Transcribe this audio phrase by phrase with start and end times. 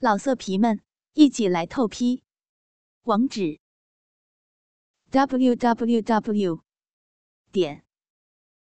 [0.00, 0.80] 老色皮们，
[1.14, 2.22] 一起来透批！
[3.02, 3.58] 网址
[5.10, 6.62] ：w w w
[7.50, 7.84] 点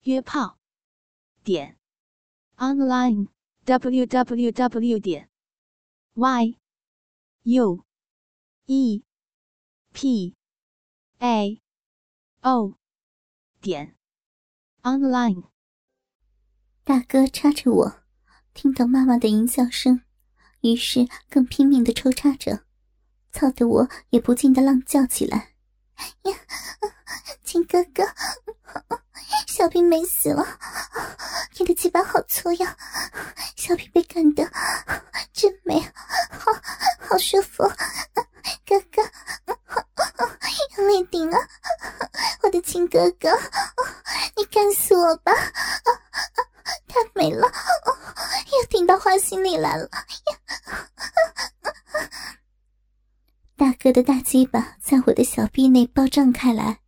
[0.01, 0.57] 约炮
[1.43, 1.77] 点
[2.55, 3.27] online
[3.65, 5.29] w w w 点
[6.15, 6.57] y
[7.43, 7.85] u
[8.65, 9.03] e
[9.93, 10.35] p
[11.19, 11.61] a
[12.41, 12.79] o
[13.61, 13.95] 点
[14.81, 15.51] online。
[16.83, 18.03] 大哥插着我，
[18.55, 20.06] 听到妈妈的淫笑声。
[20.61, 22.61] 于是更拼命的抽插着，
[23.31, 25.53] 操得我也不禁的浪叫起来
[26.23, 26.33] ：“呀，
[27.43, 28.03] 亲哥哥，
[29.47, 30.59] 小兵没死了，
[31.57, 32.75] 你的鸡巴好粗呀，
[33.55, 34.49] 小兵被干的
[35.33, 35.79] 真美，
[36.31, 36.51] 好
[36.99, 37.63] 好舒服，
[38.65, 39.01] 哥哥，
[40.77, 41.37] 用力顶啊，
[42.43, 43.29] 我的亲哥哥，
[44.35, 45.31] 你干死我吧，
[46.87, 47.47] 太美了，
[48.51, 50.37] 又顶到花心里来了呀！”
[53.57, 56.79] 大哥的大鸡巴在我的小臂内暴胀开来，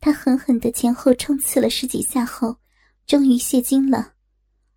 [0.00, 2.56] 他狠狠的前后冲刺了十几下后，
[3.04, 4.12] 终于泄精了，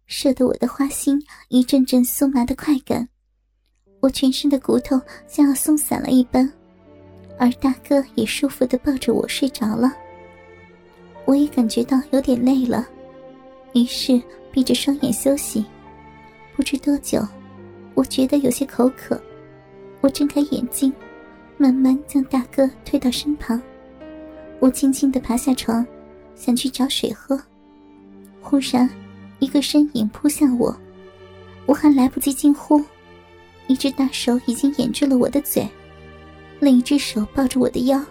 [0.07, 3.07] 射得我的花心一阵阵酥麻的快感，
[3.99, 6.51] 我全身的骨头像要松散了一般，
[7.37, 9.93] 而大哥也舒服的抱着我睡着了。
[11.25, 12.87] 我也感觉到有点累了，
[13.73, 15.63] 于是闭着双眼休息。
[16.55, 17.25] 不知多久，
[17.93, 19.21] 我觉得有些口渴，
[20.01, 20.91] 我睁开眼睛。
[21.57, 23.61] 慢慢将大哥推到身旁，
[24.59, 25.85] 我轻轻的爬下床，
[26.35, 27.39] 想去找水喝。
[28.41, 28.89] 忽然，
[29.39, 30.75] 一个身影扑向我，
[31.65, 32.83] 我还来不及惊呼，
[33.67, 35.67] 一只大手已经掩住了我的嘴，
[36.59, 38.03] 另一只手抱着我的腰，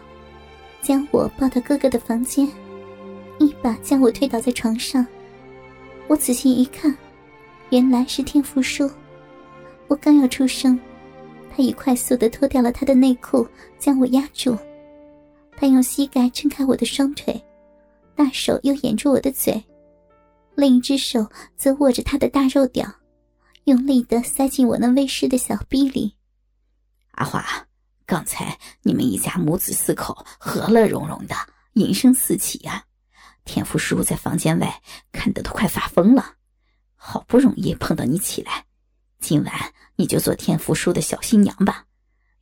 [0.81, 2.48] 将我抱到哥哥的房间，
[3.39, 5.07] 一把将我推倒在床上。
[6.09, 6.95] 我仔细一看，
[7.70, 8.91] 原来是天福叔。
[9.89, 10.79] 我刚要出声。
[11.55, 13.47] 他已快速的脱掉了他的内裤，
[13.78, 14.56] 将我压住。
[15.56, 17.41] 他用膝盖撑开我的双腿，
[18.17, 19.62] 大手又掩住我的嘴，
[20.55, 22.91] 另一只手则握着他的大肉屌，
[23.64, 26.17] 用力的塞进我那微湿的小逼里。
[27.12, 27.45] 阿华，
[28.07, 31.36] 刚才你们一家母子四口和乐融融的，
[31.74, 32.85] 淫声四起呀！
[33.45, 34.80] 天福叔在房间外
[35.12, 36.36] 看得都快发疯了，
[36.96, 38.64] 好不容易碰到你起来。
[39.20, 39.55] 今晚
[40.02, 41.85] 你就做天福叔的小新娘吧，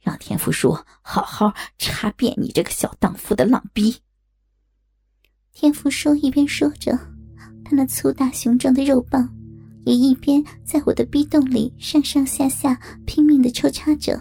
[0.00, 3.94] 让天福叔好好插遍你这个小荡妇的浪逼。
[5.53, 6.99] 天福叔一边说着，
[7.62, 9.28] 他那粗大雄壮的肉棒
[9.84, 14.19] 也一边在我的逼洞里上上下下拼命的抽插着，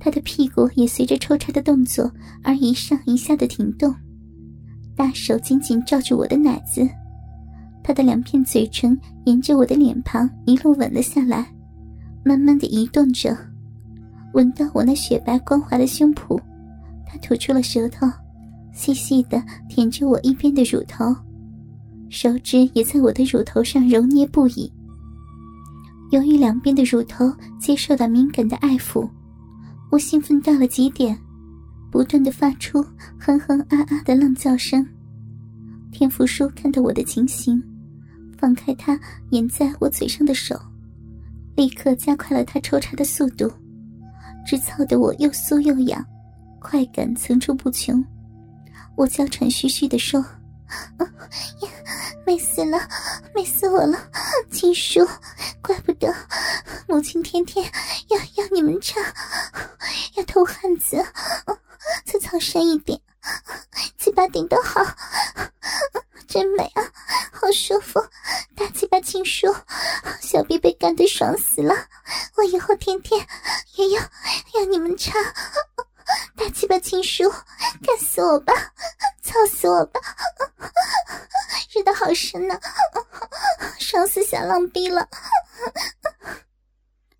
[0.00, 2.12] 他的屁股也随着抽插的动作
[2.42, 3.94] 而一上一下的停动，
[4.96, 6.84] 大手紧紧罩着我的奶子。
[7.84, 11.53] 他的两片嘴唇沿着我的脸庞一路吻了下来，
[12.24, 13.36] 慢慢的移动着，
[14.32, 16.40] 吻到我那雪白光滑的胸脯。
[17.06, 18.06] 他吐出了舌头，
[18.72, 21.14] 细细的舔着我一边的乳头，
[22.08, 24.72] 手指也在我的乳头上揉捏不已。
[26.10, 29.08] 由于两边的乳头接受到敏感的爱抚，
[29.90, 31.18] 我兴奋到了极点，
[31.90, 32.82] 不断的发出
[33.18, 34.86] 哼哼啊啊的浪叫声。
[35.92, 37.62] 天福叔看到我的情形。
[38.36, 38.98] 放开他
[39.30, 40.54] 掩在我嘴上的手，
[41.56, 43.50] 立刻加快了他抽插的速度，
[44.44, 46.04] 直操得我又酥又痒，
[46.60, 48.04] 快感层出不穷。
[48.96, 50.20] 我娇喘吁吁地说
[50.98, 51.68] ：“呀，
[52.26, 52.78] 美死了，
[53.34, 53.98] 美死我了，
[54.50, 55.06] 亲叔，
[55.62, 56.12] 怪不得
[56.88, 57.64] 母亲天天
[58.08, 59.00] 要要你们插，
[60.16, 60.96] 要偷汉子，
[62.04, 63.00] 再操深一点，
[63.98, 64.80] 鸡巴顶得好，
[66.28, 66.82] 真美啊，
[67.32, 68.00] 好舒服。”
[68.56, 69.54] 大鸡巴亲叔，
[70.20, 71.74] 小臂被干得爽死了，
[72.36, 73.26] 我以后天天
[73.74, 74.00] 也要
[74.54, 75.12] 要你们插。
[76.36, 77.28] 大鸡巴亲叔，
[77.82, 78.52] 干死我吧，
[79.22, 80.00] 操死我吧，
[81.72, 82.58] 热的好深呢，
[83.78, 85.08] 爽死小浪逼了。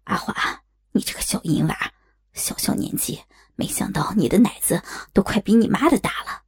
[0.04, 1.92] 阿华，你这个小淫娃，
[2.34, 3.24] 小小年纪，
[3.56, 6.42] 没想到你的奶子都快比你妈的大了。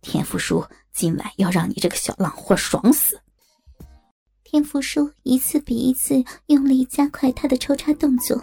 [0.00, 3.20] 天福叔今晚要让你这个小浪货爽死。
[4.42, 8.42] 天福叔一次比一次用力加快他的抽插动作，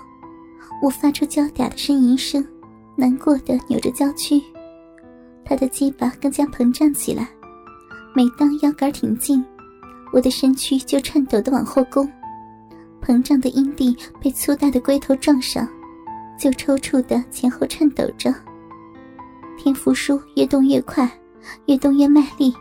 [0.81, 2.45] 我发出娇嗲的呻吟声，
[2.95, 4.41] 难过的扭着娇躯，
[5.43, 7.27] 他的鸡巴更加膨胀起来。
[8.15, 9.43] 每当腰杆挺进，
[10.13, 12.09] 我的身躯就颤抖的往后弓，
[13.01, 15.67] 膨胀的阴蒂被粗大的龟头撞上，
[16.37, 18.33] 就抽搐的前后颤抖着。
[19.57, 21.09] 天福叔越动越快，
[21.65, 22.53] 越动越卖力，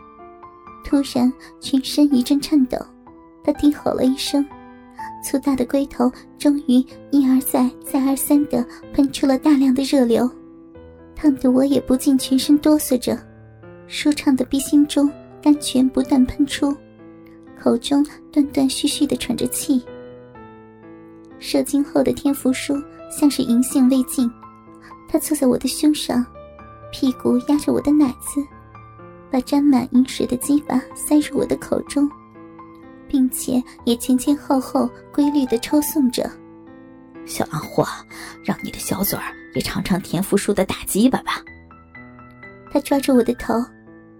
[0.83, 2.77] 突然全身一阵颤抖。
[3.43, 4.45] 他低吼了一声，
[5.23, 10.29] 粗大的龟头终于一而再、再而三的喷出了大量的热流，
[11.15, 13.17] 烫得我也不禁全身哆嗦着，
[13.87, 15.09] 舒畅的鼻心中
[15.41, 16.75] 甘泉不断喷出，
[17.57, 19.81] 口中断断续续的喘着气。
[21.39, 22.73] 射精后的天福叔
[23.09, 24.31] 像是淫兴未尽，
[25.07, 26.25] 他坐在我的胸上，
[26.91, 28.41] 屁股压着我的奶子，
[29.31, 32.09] 把沾满饮水的鸡巴塞入我的口中。
[33.09, 36.29] 并且也前前后后规律的抽送着，
[37.25, 37.85] 小浪货，
[38.43, 41.41] 让你的小嘴儿也尝尝田福叔的大鸡巴吧。
[42.69, 43.53] 他抓住我的头，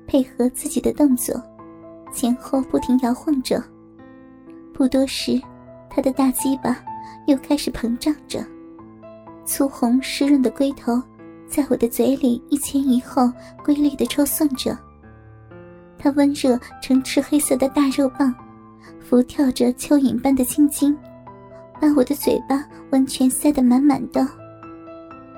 [0.08, 1.36] 配合自己的动作，
[2.14, 3.62] 前后不停摇晃着。
[4.74, 5.38] 不多时，
[5.90, 6.82] 他的大鸡巴
[7.26, 8.42] 又开始膨胀着，
[9.48, 11.02] 粗红湿润的龟头
[11.48, 13.32] 在我的嘴里一前一后
[13.64, 14.78] 规律的抽送着。
[15.98, 18.32] 它温热呈赤黑色的大肉棒。
[19.00, 20.94] 浮跳着蚯蚓般的青筋，
[21.80, 22.62] 把我的嘴巴
[22.92, 24.28] 完全塞得满满的。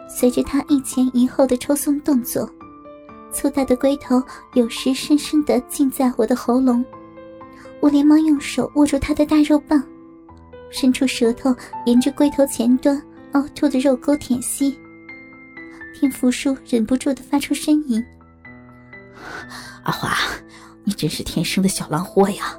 [0.07, 2.49] 随着他一前一后的抽送动作，
[3.31, 4.19] 粗大的龟头
[4.55, 6.83] 有时深深地浸在我的喉咙。
[7.79, 9.83] 我连忙用手握住他的大肉棒，
[10.71, 11.55] 伸出舌头
[11.85, 12.99] 沿着龟头前端
[13.33, 14.79] 凹凸的肉沟舔吸。
[15.93, 18.03] 天福叔忍不住的发出呻吟
[19.83, 20.15] ：“阿华，
[20.83, 22.57] 你真是天生的小浪货呀！”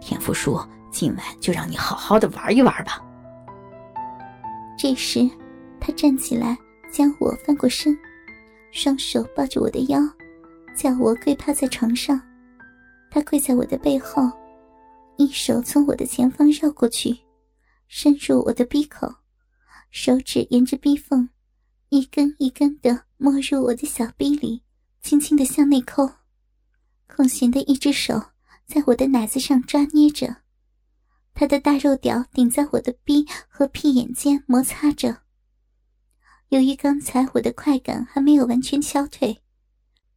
[0.00, 0.60] 天福叔，
[0.90, 3.02] 今晚就让你好好的玩一玩吧。
[4.78, 5.28] 这时，
[5.80, 6.56] 他站起来，
[6.92, 7.98] 将我翻过身，
[8.70, 9.98] 双手抱着我的腰，
[10.76, 12.20] 叫我跪趴在床上。
[13.10, 14.30] 他跪在我的背后，
[15.16, 17.16] 一手从我的前方绕过去，
[17.88, 19.12] 伸入我的鼻口，
[19.90, 21.28] 手指沿着逼缝，
[21.88, 24.62] 一根一根的没入我的小逼里，
[25.02, 26.10] 轻轻的向内抠。
[27.06, 28.30] 空闲的一只手。
[28.66, 30.38] 在我的奶子上抓捏着，
[31.34, 35.22] 他的大肉屌顶在我的逼和屁眼间摩擦着。
[36.48, 39.40] 由于刚才我的快感还没有完全消退，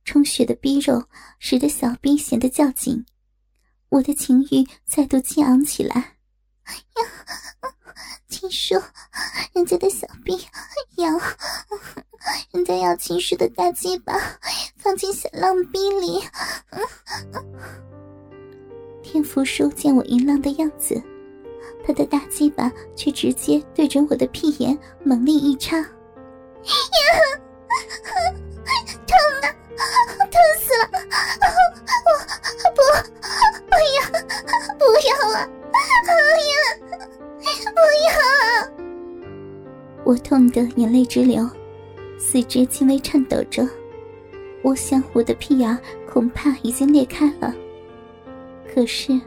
[0.03, 1.07] 充血的逼肉
[1.37, 3.05] 使得小逼显得较紧，
[3.89, 6.17] 我的情欲再度激昂起来。
[6.65, 6.75] 呀，
[8.29, 8.81] 听说
[9.53, 10.39] 人家的小逼
[10.97, 11.19] 痒，
[12.51, 14.13] 人家要情书的大鸡巴
[14.77, 16.23] 放进小浪逼里。
[19.01, 21.01] 天福叔见我淫浪的样子，
[21.85, 25.85] 他的大鸡巴却直接对准我的屁眼猛力一插，呀，
[29.07, 29.43] 疼啊，
[30.17, 30.83] 疼死了！
[32.63, 32.81] 我不，
[33.67, 33.99] 不要，
[34.77, 35.35] 不要啊！
[35.73, 36.09] 哎
[36.49, 36.53] 呀，
[37.73, 38.13] 不要！
[40.03, 41.47] 我痛得眼泪直流，
[42.17, 43.67] 四肢轻微颤抖着，
[44.61, 45.77] 我想我的屁眼
[46.11, 47.53] 恐怕已经裂开了。
[48.73, 49.19] 可是，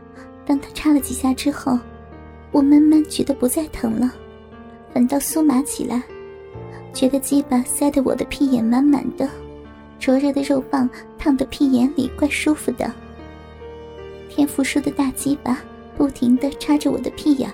[0.46, 1.78] 当他插了几下之后，
[2.50, 4.12] 我慢慢觉得不再疼了，
[4.92, 6.02] 反倒酥麻起来，
[6.92, 9.28] 觉得鸡巴塞得我的屁眼满满的，
[9.98, 10.88] 灼热的肉棒
[11.18, 12.92] 烫得屁眼里怪舒服的。
[14.28, 15.62] 天福叔的大鸡巴
[15.96, 17.52] 不停地插着我的屁眼，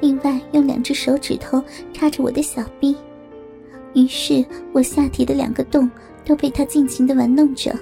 [0.00, 1.62] 另外用两只手指头
[1.92, 2.96] 插着我的小臂，
[3.94, 5.90] 于是我下体的两个洞
[6.24, 7.74] 都被他尽情的玩弄着。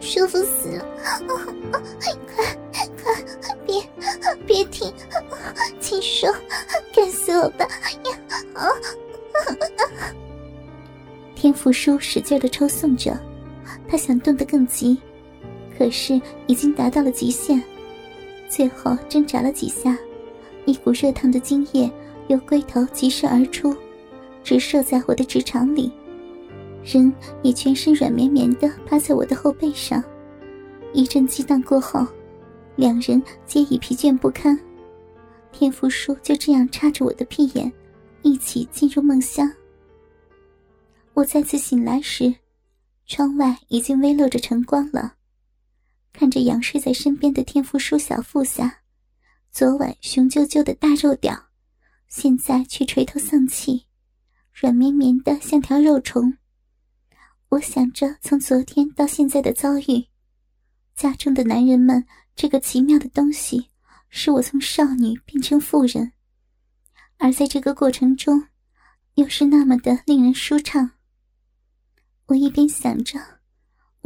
[0.00, 0.86] 舒服死了！
[2.34, 3.14] 快快
[3.66, 3.82] 别
[4.46, 4.92] 别停！
[5.80, 6.34] 请说，
[6.94, 7.66] 干死我吧！
[8.04, 8.70] 呀！
[11.34, 13.18] 天福叔使劲的抽送着，
[13.88, 14.98] 他想动得更急，
[15.76, 17.62] 可是已经达到了极限。
[18.48, 19.96] 最后挣扎了几下，
[20.64, 21.90] 一股热烫的精液
[22.28, 23.74] 由龟头急射而出，
[24.42, 25.92] 直射在我的直肠里。
[26.84, 27.12] 人
[27.42, 30.02] 也全身软绵绵的趴在我的后背上，
[30.92, 32.06] 一阵激荡过后，
[32.76, 34.58] 两人皆已疲倦不堪。
[35.50, 37.72] 天福叔就这样插着我的屁眼，
[38.22, 39.50] 一起进入梦乡。
[41.14, 42.32] 我再次醒来时，
[43.06, 45.15] 窗外已经微露着晨光了。
[46.18, 48.80] 看着仰睡在身边的天福叔小腹下，
[49.50, 51.48] 昨晚雄赳赳的大肉屌，
[52.08, 53.84] 现在却垂头丧气，
[54.50, 56.38] 软绵绵的像条肉虫。
[57.50, 60.06] 我想着从昨天到现在的遭遇，
[60.94, 63.68] 家中的男人们这个奇妙的东西，
[64.08, 66.12] 使我从少女变成妇人，
[67.18, 68.46] 而在这个过程中，
[69.16, 70.92] 又是那么的令人舒畅。
[72.24, 73.20] 我一边想着，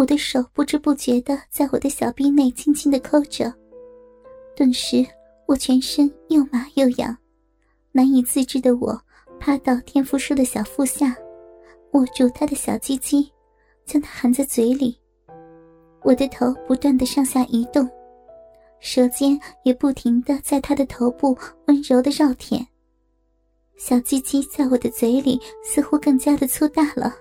[0.01, 3.53] 我的手不知不觉的在我的小臂内轻轻的抠着，
[4.57, 5.07] 顿时
[5.47, 7.15] 我全身又麻又痒，
[7.93, 8.99] 难以自制的我
[9.39, 11.15] 趴到天福叔的小腹下。
[11.93, 13.31] 握住他的小鸡鸡，
[13.85, 14.99] 将它含在嘴里。
[16.03, 17.87] 我的头不断的上下移动，
[18.79, 22.67] 舌尖也不停的在他的头部温柔的绕舔。
[23.77, 27.15] 小鸡鸡在我的嘴里似乎更加的粗大了。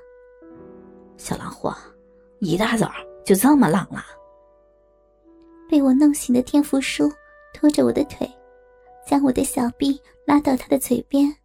[1.17, 1.77] 小兰花，
[2.39, 2.91] 一大早
[3.25, 4.03] 就这么浪了？
[5.69, 7.11] 被我弄醒的天福叔
[7.53, 8.29] 拖着我的腿，
[9.05, 11.35] 将我的小臂拉到他的嘴边。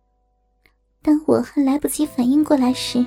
[1.02, 3.04] 当我还来不及反应过来时，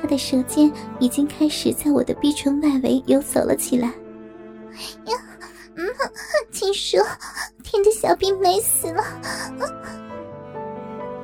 [0.00, 3.88] 他的舌尖已经开始在我的逼唇外围游走了起来。
[5.06, 5.18] 呀，
[5.74, 5.86] 嗯，
[6.52, 6.98] 秦叔，
[7.64, 9.02] 天的小兵美死了。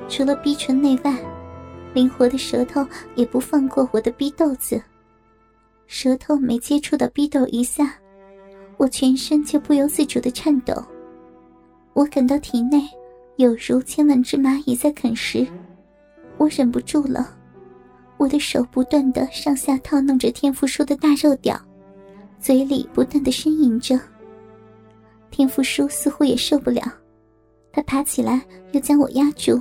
[0.09, 1.15] 除了逼唇内外，
[1.95, 4.83] 灵活的舌头也不放过我的逼豆子。
[5.87, 7.95] 舌头没接触到逼斗一下，
[8.77, 10.75] 我全身就不由自主的颤抖。
[11.93, 12.83] 我感到体内
[13.37, 15.47] 有如千万只蚂蚁在啃食，
[16.37, 17.35] 我忍不住了。
[18.19, 21.59] 我的手不断的上下套弄着天福叔的大肉屌，
[22.41, 23.99] 嘴里不断的呻吟着。
[25.31, 26.83] 天福叔似乎也受不了，
[27.73, 29.61] 他爬起来又将我压住。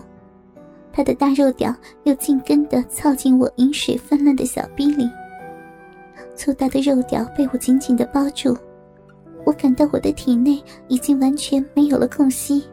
[0.93, 5.05] 他的大肉屌又紧跟的操进我饮水泛滥的小逼里，
[6.35, 8.57] 粗大的肉条被我紧紧的包住，
[9.45, 12.67] 我感到我的体内已经完全没有了空隙，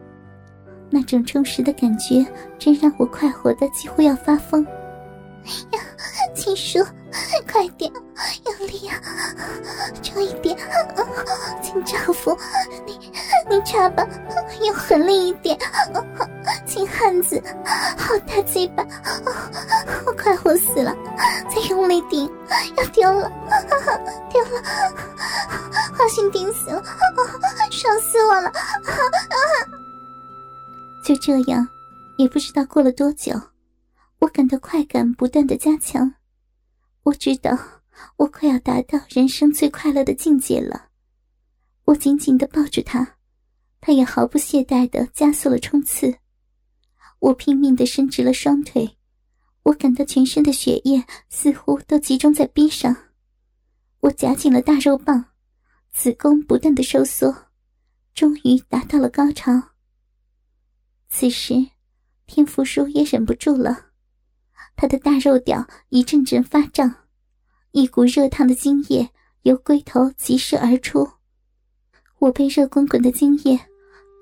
[0.89, 2.25] 那种充实的感觉
[2.59, 4.65] 真让我快活的几乎要发疯。
[5.45, 5.83] 哎呀，
[6.35, 6.79] 秦叔，
[7.51, 7.91] 快点，
[8.45, 8.95] 用力啊，
[10.01, 10.57] 重一点，
[11.61, 12.37] 秦丈夫，
[12.85, 12.99] 你
[13.49, 14.07] 你插吧，
[14.63, 15.57] 用狠力一点，
[16.73, 17.39] 秦汉子，
[17.95, 18.83] 好大鸡巴，
[20.07, 20.91] 我快活死了，
[21.47, 22.27] 再用力顶，
[22.75, 23.95] 要丢了，哈哈
[24.27, 24.59] 丢了，
[25.93, 26.83] 好心顶死了，
[27.69, 28.51] 爽死我了，
[31.05, 31.67] 就这样，
[32.17, 33.39] 也不知道过了多久。
[34.17, 36.11] 我感到快感不断的加强，
[37.03, 37.55] 我知道
[38.17, 40.85] 我快要达到人生最快乐的境界了。
[41.85, 43.07] 我紧紧的抱住他，
[43.79, 46.11] 他也毫不懈怠的加速了冲刺。
[47.23, 48.97] 我拼命的伸直了双腿，
[49.63, 52.93] 我感到全身的血液似乎都集中在臂上。
[54.01, 55.23] 我夹紧了大肉棒，
[55.93, 57.33] 子宫不断的收缩，
[58.13, 59.69] 终于达到了高潮。
[61.07, 61.53] 此时，
[62.25, 63.91] 天福叔也忍不住了。
[64.75, 66.93] 他的大肉屌一阵阵发胀，
[67.71, 69.09] 一股热烫的精液
[69.43, 71.09] 由龟头急射而出。
[72.19, 73.57] 我被热滚滚的精液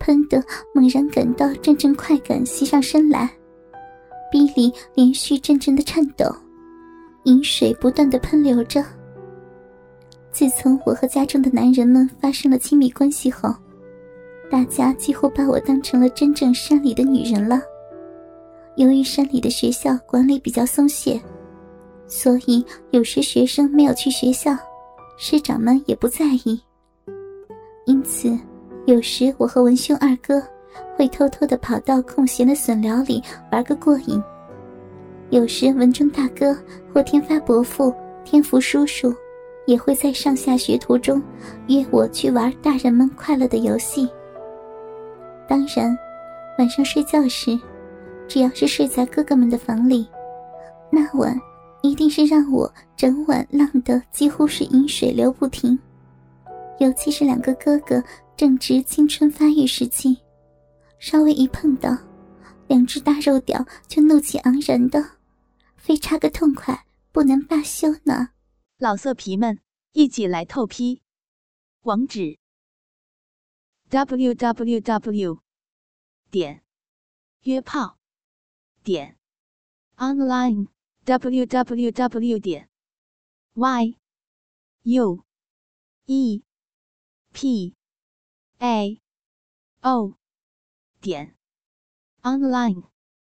[0.01, 0.43] 喷得
[0.73, 3.29] 猛然感到阵阵快感袭上身来，
[4.31, 6.25] 逼里连续阵阵的颤抖，
[7.25, 8.83] 饮水不断的喷流着。
[10.31, 13.53] 自从我和家中的男人们发生了亲密关系后，
[14.49, 17.61] 大家几乎把我当成了真正山里的女人了。
[18.77, 21.21] 由于山里的学校管理比较松懈，
[22.07, 24.57] 所以有时学生没有去学校，
[25.17, 26.59] 师长们也不在意。
[27.85, 28.37] 因此，
[28.85, 30.41] 有时我和文兄二哥
[30.95, 33.21] 会偷偷的跑到空闲的笋寮里
[33.51, 34.21] 玩个过瘾；
[35.29, 36.57] 有时文中大哥
[36.93, 39.13] 或天发伯父、天福叔叔
[39.65, 41.21] 也会在上下学途中
[41.67, 44.09] 约我去玩大人们快乐的游戏。
[45.47, 45.97] 当然，
[46.57, 47.59] 晚上睡觉时。
[48.27, 50.07] 只要是睡在哥哥们的房里，
[50.89, 51.37] 那晚
[51.81, 55.77] 一定是让我整晚浪得几乎是饮水流不停。
[56.79, 58.01] 尤其是两个哥哥
[58.41, 60.19] 正值青春发育时期，
[60.97, 61.95] 稍微一碰到，
[62.67, 65.19] 两只大肉屌就怒气昂然的，
[65.75, 68.29] 非插个痛快不能罢休呢。
[68.79, 69.59] 老色皮们，
[69.91, 71.03] 一起来透批，
[71.81, 72.39] 网址
[73.89, 75.39] ：w w w.
[76.31, 76.63] 点
[77.43, 77.99] 约炮。
[78.81, 79.19] 点
[79.97, 80.67] online
[81.03, 82.67] w w w 点
[83.53, 83.95] y
[84.81, 85.23] u
[86.07, 86.41] e
[87.31, 87.75] p
[88.61, 89.01] a.
[89.83, 90.13] O.
[91.01, 91.35] 点。
[92.21, 92.90] Online。